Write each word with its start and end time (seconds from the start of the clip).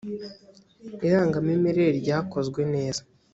irangamimerere 1.05 1.91
ryakozwe 2.01 2.61
neza. 2.73 3.01